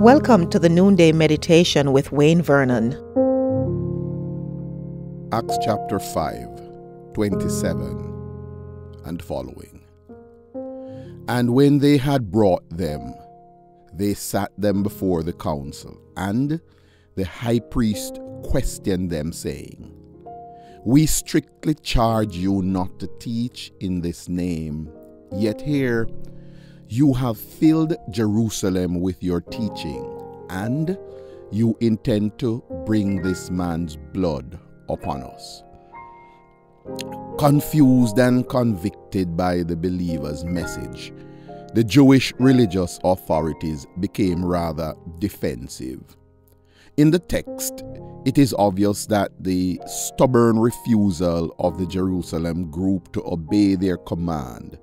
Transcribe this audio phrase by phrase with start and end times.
[0.00, 2.92] Welcome to the Noonday Meditation with Wayne Vernon.
[5.30, 9.84] Acts chapter 5, 27 and following.
[11.28, 13.14] And when they had brought them,
[13.92, 16.62] they sat them before the council, and
[17.16, 19.94] the high priest questioned them, saying,
[20.82, 24.90] We strictly charge you not to teach in this name,
[25.30, 26.08] yet here
[26.92, 30.04] you have filled Jerusalem with your teaching,
[30.50, 30.98] and
[31.52, 34.58] you intend to bring this man's blood
[34.88, 35.62] upon us.
[37.38, 41.12] Confused and convicted by the believer's message,
[41.74, 46.16] the Jewish religious authorities became rather defensive.
[46.96, 47.84] In the text,
[48.24, 54.76] it is obvious that the stubborn refusal of the Jerusalem group to obey their command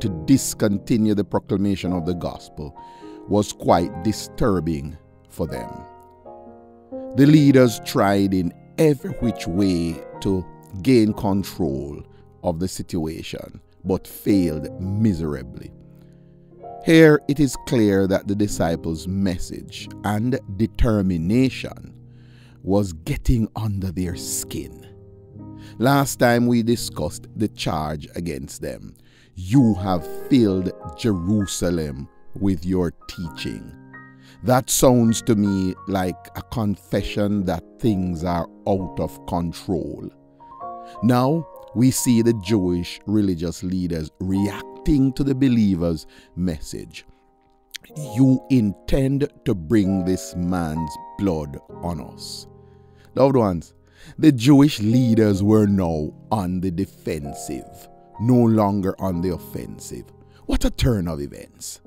[0.00, 2.76] to discontinue the proclamation of the gospel
[3.28, 4.96] was quite disturbing
[5.28, 5.70] for them.
[7.16, 10.44] The leaders tried in every which way to
[10.82, 12.02] gain control
[12.42, 15.72] of the situation, but failed miserably.
[16.84, 21.94] Here it is clear that the disciples' message and determination
[22.62, 24.86] was getting under their skin.
[25.78, 28.94] Last time we discussed the charge against them
[29.40, 33.72] you have filled Jerusalem with your teaching.
[34.42, 40.10] That sounds to me like a confession that things are out of control.
[41.04, 47.06] Now we see the Jewish religious leaders reacting to the believers' message.
[47.96, 52.48] You intend to bring this man's blood on us.
[53.14, 53.72] Loved ones,
[54.18, 57.88] the Jewish leaders were now on the defensive
[58.20, 60.04] no longer on the offensive.
[60.46, 61.80] What a turn of events.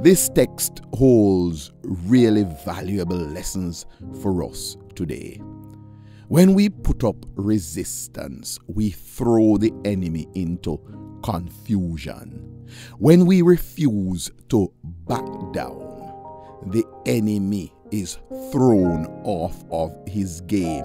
[0.00, 3.86] This text holds really valuable lessons
[4.20, 5.40] for us today.
[6.28, 10.80] When we put up resistance, we throw the enemy into
[11.22, 12.68] confusion.
[12.98, 14.72] When we refuse to
[15.06, 15.90] back down,
[16.66, 18.18] the enemy is
[18.50, 20.84] thrown off of his game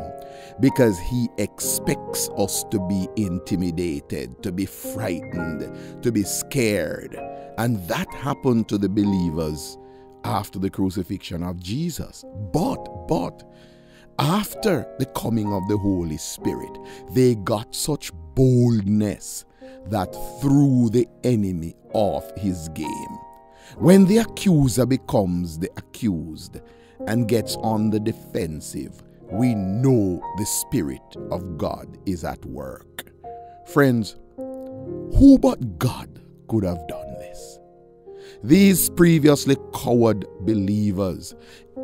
[0.59, 7.15] because he expects us to be intimidated, to be frightened, to be scared.
[7.57, 9.77] And that happened to the believers
[10.23, 12.23] after the crucifixion of Jesus.
[12.51, 13.43] But, but,
[14.19, 16.77] after the coming of the Holy Spirit,
[17.11, 19.45] they got such boldness
[19.87, 23.17] that threw the enemy off his game.
[23.77, 26.61] When the accuser becomes the accused
[27.05, 33.11] and gets on the defensive, we know the Spirit of God is at work.
[33.67, 37.59] Friends, who but God could have done this?
[38.43, 41.35] These previously coward believers,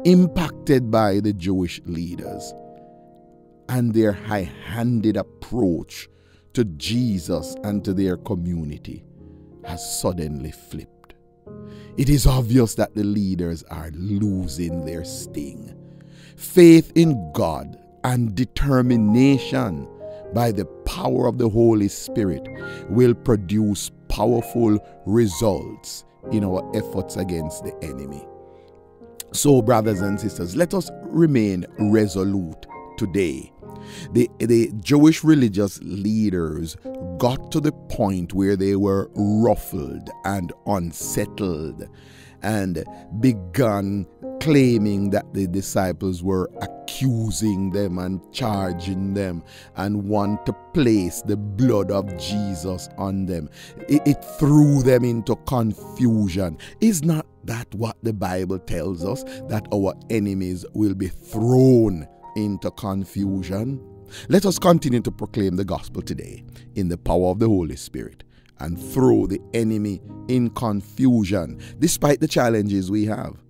[0.06, 2.54] impacted by the Jewish leaders
[3.70, 6.08] and their high handed approach
[6.54, 9.04] to Jesus and to their community,
[9.66, 11.03] has suddenly flipped.
[11.98, 15.76] It is obvious that the leaders are losing their sting
[16.36, 19.88] faith in God and determination
[20.34, 22.48] by the power of the Holy Spirit
[22.90, 28.26] will produce powerful results in our efforts against the enemy.
[29.32, 32.66] So, brothers and sisters, let us remain resolute
[32.98, 33.53] today.
[34.12, 36.78] The, the Jewish religious leaders
[37.18, 41.88] got to the point where they were ruffled and unsettled
[42.44, 42.84] and
[43.20, 44.06] began
[44.40, 49.42] claiming that the disciples were accusing them and charging them
[49.78, 53.50] and want to place the blood of Jesus on them.
[53.88, 56.58] It, it threw them into confusion.
[56.82, 59.24] Is not that what the Bible tells us?
[59.48, 62.06] That our enemies will be thrown
[62.36, 63.82] into confusion?
[64.30, 66.44] Let us continue to proclaim the gospel today
[66.76, 68.24] in the power of the Holy Spirit
[68.60, 73.42] and throw the enemy in confusion despite the challenges we have.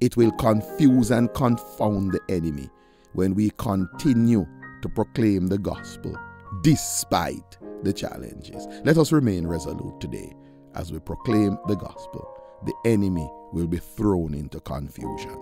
[0.00, 2.68] It will confuse and confound the enemy
[3.14, 4.46] when we continue
[4.82, 6.16] to proclaim the gospel
[6.62, 8.66] despite the challenges.
[8.84, 10.32] Let us remain resolute today
[10.74, 12.41] as we proclaim the gospel.
[12.64, 15.38] The enemy will be thrown into confusion.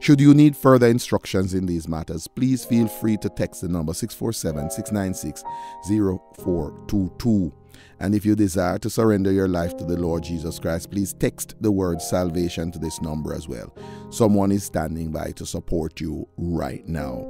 [0.00, 3.94] Should you need further instructions in these matters, please feel free to text the number
[3.94, 5.44] 647 696
[5.86, 7.52] 0422.
[8.00, 11.54] And if you desire to surrender your life to the Lord Jesus Christ, please text
[11.60, 13.72] the word salvation to this number as well.
[14.10, 17.24] Someone is standing by to support you right now.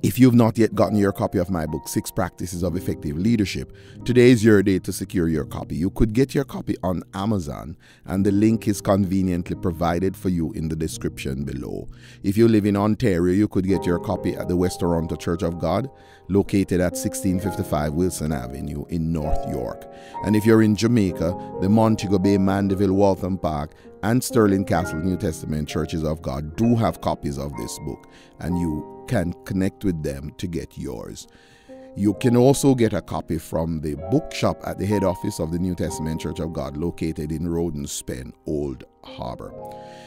[0.00, 3.72] If you've not yet gotten your copy of my book, Six Practices of Effective Leadership,
[4.04, 5.74] today is your day to secure your copy.
[5.74, 10.52] You could get your copy on Amazon, and the link is conveniently provided for you
[10.52, 11.88] in the description below.
[12.22, 15.42] If you live in Ontario, you could get your copy at the West Toronto Church
[15.42, 15.90] of God,
[16.28, 19.84] located at 1655 Wilson Avenue in North York.
[20.24, 25.16] And if you're in Jamaica, the Montego Bay, Mandeville, Waltham Park, and Sterling Castle New
[25.16, 28.08] Testament Churches of God do have copies of this book,
[28.40, 31.26] and you can connect with them to get yours.
[31.96, 35.58] You can also get a copy from the bookshop at the head office of the
[35.58, 39.52] New Testament Church of God located in Rodenspen, Old Harbor.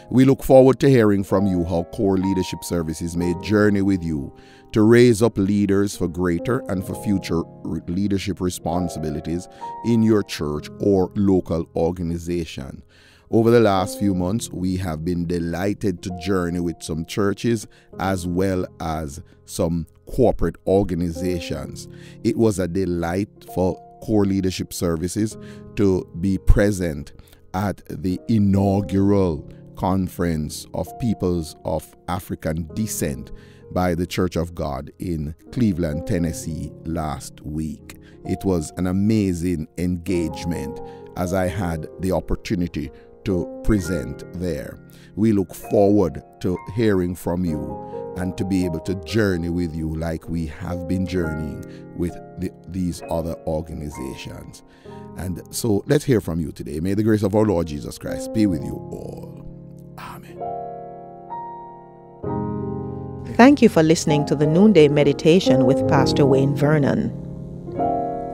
[0.09, 4.33] We look forward to hearing from you how Core Leadership Services may journey with you
[4.71, 7.41] to raise up leaders for greater and for future
[7.87, 9.49] leadership responsibilities
[9.83, 12.83] in your church or local organization.
[13.33, 17.65] Over the last few months, we have been delighted to journey with some churches
[17.97, 21.87] as well as some corporate organizations.
[22.25, 25.37] It was a delight for core leadership services
[25.77, 27.13] to be present
[27.53, 33.31] at the inaugural conference of peoples of African descent
[33.71, 37.95] by the Church of God in Cleveland, Tennessee last week.
[38.25, 40.81] It was an amazing engagement
[41.15, 42.91] as I had the opportunity
[43.25, 44.77] to present there.
[45.15, 49.95] We look forward to hearing from you and to be able to journey with you
[49.95, 51.63] like we have been journeying
[51.97, 54.63] with the, these other organizations.
[55.17, 56.79] And so let's hear from you today.
[56.79, 59.45] May the grace of our Lord Jesus Christ be with you all.
[59.97, 60.37] Amen.
[63.35, 67.17] Thank you for listening to the Noonday Meditation with Pastor Wayne Vernon.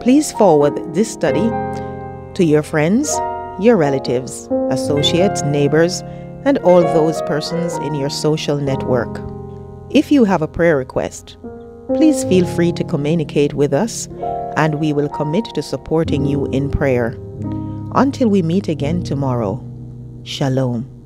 [0.01, 1.49] Please forward this study
[2.33, 3.17] to your friends
[3.59, 6.01] your relatives, associates, neighbors,
[6.45, 9.21] and all those persons in your social network.
[9.89, 11.38] If you have a prayer request,
[11.95, 14.07] please feel free to communicate with us
[14.57, 17.18] and we will commit to supporting you in prayer.
[17.95, 19.63] Until we meet again tomorrow,
[20.24, 20.96] Shalom.